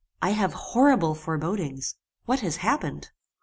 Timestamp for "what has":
2.25-2.55